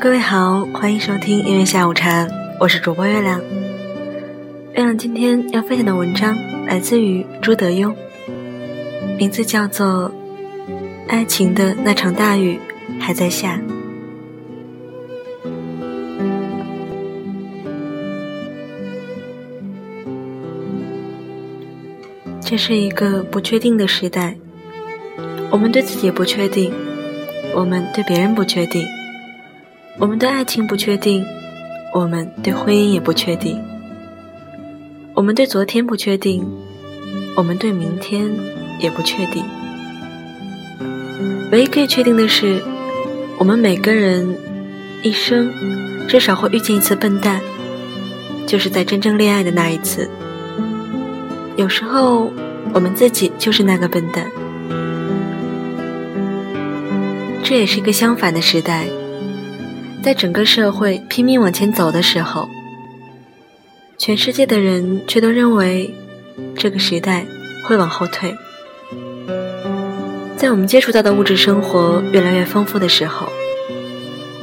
[0.00, 2.26] 各位好，欢迎收听音乐下午茶，
[2.58, 3.38] 我是主播月亮。
[4.72, 7.94] 月亮今天要分享的文章来自于朱德庸，
[9.18, 10.10] 名字叫做
[11.06, 12.58] 《爱情的那场大雨
[12.98, 13.58] 还在下》。
[22.40, 24.34] 这是一个不确定的时代，
[25.50, 26.72] 我们对自己不确定，
[27.54, 28.82] 我们对别人不确定。
[30.00, 31.22] 我们对爱情不确定，
[31.92, 33.62] 我们对婚姻也不确定，
[35.12, 36.42] 我们对昨天不确定，
[37.36, 38.30] 我们对明天
[38.78, 39.44] 也不确定。
[41.52, 42.62] 唯一可以确定的是，
[43.36, 44.34] 我们每个人
[45.02, 45.52] 一生
[46.08, 47.42] 至少会遇见一次笨蛋，
[48.46, 50.08] 就是在真正恋爱的那一次。
[51.56, 52.32] 有时候，
[52.72, 54.24] 我们自己就是那个笨蛋。
[57.44, 58.86] 这也是一个相反的时代。
[60.02, 62.48] 在整个社会拼命往前走的时候，
[63.98, 65.94] 全世界的人却都认为
[66.56, 67.26] 这个时代
[67.66, 68.34] 会往后退。
[70.36, 73.28] 在我们接触到的物质生活越来越丰富的时候，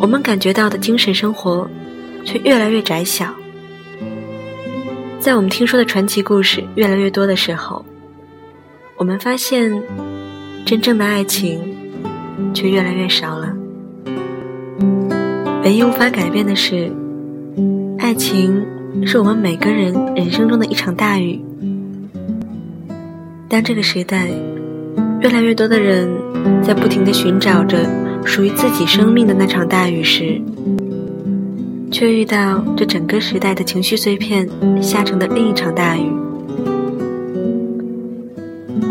[0.00, 1.70] 我们感觉到的精神生活
[2.24, 3.32] 却越来越窄小。
[5.20, 7.84] 在我们听说的传奇故事越来越多的时候，
[8.96, 9.80] 我们发现
[10.66, 11.62] 真正的爱情
[12.52, 13.53] 却越来越少了。
[15.64, 16.92] 唯一无法改变的是，
[17.98, 18.62] 爱情
[19.06, 21.40] 是我们每个人人生中的一场大雨。
[23.48, 24.28] 当这个时代
[25.22, 26.06] 越来越多的人
[26.62, 27.78] 在不停的寻找着
[28.26, 30.38] 属于自己生命的那场大雨时，
[31.90, 34.46] 却遇到这整个时代的情绪碎片
[34.82, 36.12] 下成的另一场大雨。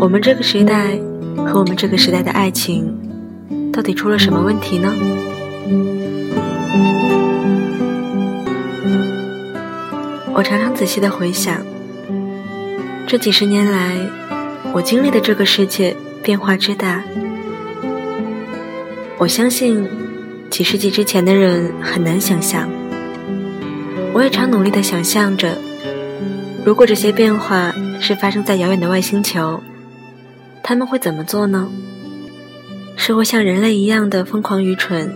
[0.00, 0.98] 我们这个时代
[1.36, 2.92] 和我们这个时代的爱情，
[3.72, 4.92] 到底出了什么问题呢？
[10.36, 11.64] 我常常仔细的回想，
[13.06, 13.96] 这几十年来，
[14.72, 17.04] 我经历的这个世界变化之大。
[19.16, 19.88] 我相信，
[20.50, 22.68] 几世纪之前的人很难想象。
[24.12, 25.56] 我也常努力的想象着，
[26.64, 29.62] 如果这些变化是发生在遥远的外星球，
[30.64, 31.68] 他们会怎么做呢？
[32.96, 35.12] 是会像人类一样的疯狂愚蠢，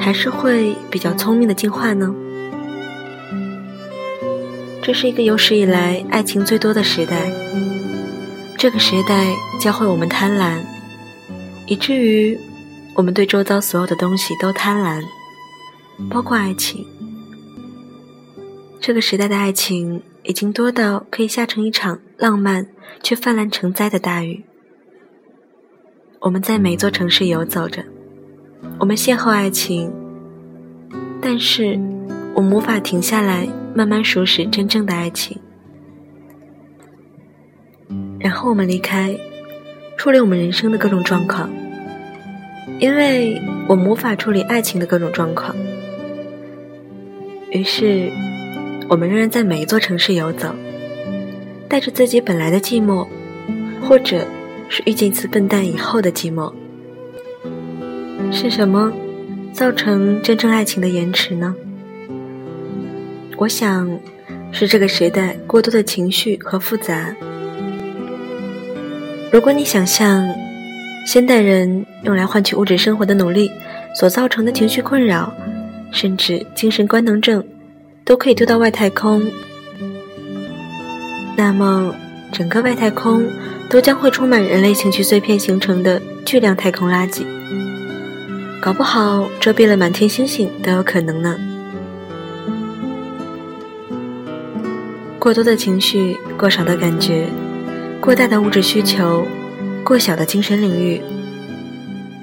[0.00, 2.12] 还是会比较聪明的进化呢？
[4.86, 7.28] 这是一个有史以来爱情最多的时代。
[8.56, 10.60] 这个时代教会我们贪婪，
[11.66, 12.38] 以至于
[12.94, 15.04] 我们对周遭所有的东西都贪婪，
[16.08, 16.86] 包括爱情。
[18.80, 22.68] 这个时代的爱情已经多到可以下成一场浪漫
[23.02, 24.44] 却泛滥成灾的大雨。
[26.20, 27.84] 我们在每座城市游走着，
[28.78, 29.92] 我们邂逅爱情，
[31.20, 31.76] 但是
[32.36, 33.48] 我们无法停下来。
[33.76, 35.38] 慢慢熟识真正的爱情，
[38.18, 39.14] 然后我们离开，
[39.98, 41.50] 处理我们人生的各种状况，
[42.78, 43.38] 因为
[43.68, 45.54] 我无法处理爱情的各种状况。
[47.50, 48.10] 于是，
[48.88, 50.54] 我们仍然在每一座城市游走，
[51.68, 53.06] 带着自己本来的寂寞，
[53.82, 54.26] 或者
[54.70, 56.50] 是遇见一次笨蛋以后的寂寞。
[58.32, 58.90] 是什么
[59.52, 61.54] 造成真正爱情的延迟呢？
[63.38, 63.86] 我想，
[64.50, 67.14] 是这个时代过多的情绪和复杂。
[69.30, 70.26] 如果你想象
[71.06, 73.50] 现代人用来换取物质生活的努力
[73.94, 75.30] 所造成的情绪困扰，
[75.92, 77.44] 甚至精神官能症，
[78.04, 79.22] 都可以丢到外太空，
[81.36, 81.94] 那么
[82.32, 83.22] 整个外太空
[83.68, 87.22] 都将会充满人类情绪碎片形成的巨量太空垃圾，
[88.62, 91.38] 搞不好遮蔽了满天星星都有可能呢。
[95.26, 97.26] 过多的情绪，过少的感觉，
[98.00, 99.26] 过大的物质需求，
[99.82, 101.02] 过小的精神领域，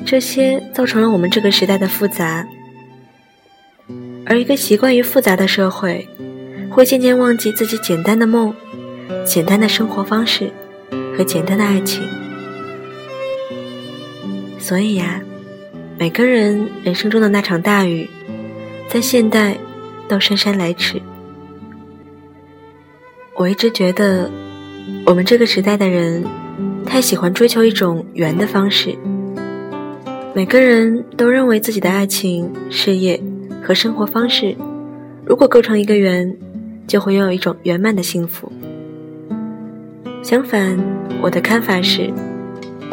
[0.05, 2.47] 这些造成了我们这个时代的复杂。
[4.25, 6.07] 而一个习惯于复杂的社会，
[6.69, 8.55] 会渐渐忘记自己简单的梦、
[9.25, 10.49] 简单的生活方式
[11.17, 12.01] 和简单的爱情。
[14.57, 15.21] 所以呀，
[15.99, 18.09] 每个人人生中的那场大雨，
[18.87, 19.57] 在现代
[20.07, 21.01] 都姗姗来迟。
[23.35, 24.29] 我一直觉得，
[25.07, 26.23] 我们这个时代的人
[26.85, 28.95] 太喜欢追求一种圆的方式。
[30.35, 33.19] 每个人都认为自己的爱情、事业
[33.63, 34.55] 和生活方式，
[35.25, 36.37] 如果构成一个圆，
[36.85, 38.51] 就会拥有一种圆满的幸福。
[40.21, 40.77] 相反，
[41.19, 42.13] 我的看法是，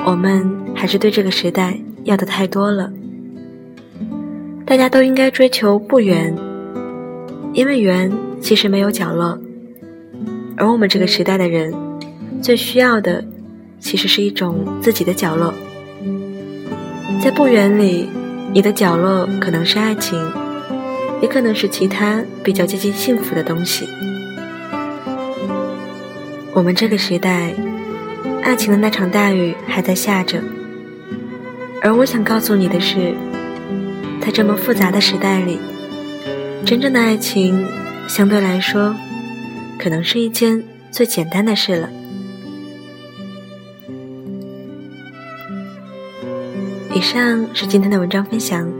[0.06, 2.90] 我们还是对这个时代要的太多了。
[4.64, 6.34] 大家都应该追求不圆，
[7.52, 8.10] 因为圆
[8.40, 9.38] 其实没有角落，
[10.60, 11.72] 而我们这个时代的人
[12.42, 13.24] 最需要的，
[13.78, 15.54] 其实是一种自己的角落。
[17.22, 18.06] 在不远里，
[18.52, 20.20] 你的角落可能是爱情，
[21.22, 23.88] 也可能是其他比较接近幸福的东西。
[26.52, 27.54] 我们这个时代，
[28.42, 30.42] 爱情的那场大雨还在下着，
[31.80, 33.14] 而我想告诉你的是，
[34.20, 35.58] 在这么复杂的时代里，
[36.66, 37.66] 真正的爱情
[38.06, 38.94] 相对来说，
[39.80, 41.88] 可能是一件最简单的事了。
[46.92, 48.70] 以上是今天的文章分享，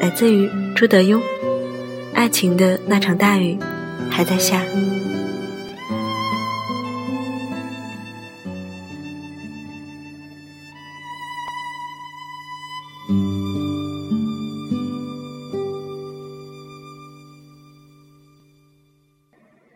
[0.00, 1.18] 来自于朱德庸。
[2.12, 3.58] 爱情的那场大雨
[4.10, 4.62] 还在下。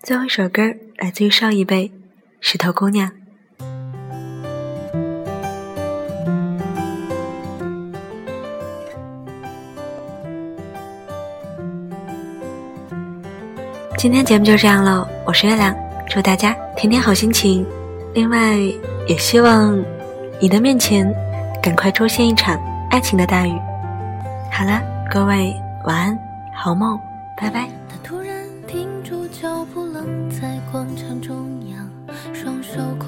[0.09, 0.63] 最后一首歌
[0.97, 1.87] 来自于上一辈，
[2.41, 3.11] 《石头姑娘》。
[13.99, 15.77] 今天节目就这样了，我是月亮，
[16.09, 17.67] 祝大家天天好心情。
[18.15, 18.57] 另外，
[19.07, 19.79] 也希望
[20.41, 21.07] 你的面前
[21.63, 22.59] 赶快出现一场
[22.89, 23.53] 爱情的大雨。
[24.51, 24.81] 好了，
[25.11, 25.55] 各位
[25.85, 26.19] 晚安，
[26.55, 26.99] 好梦，
[27.37, 27.69] 拜拜。
[32.75, 33.08] 手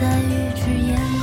[0.00, 1.19] 在于开始